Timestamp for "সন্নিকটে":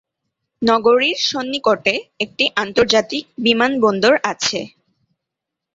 1.25-1.93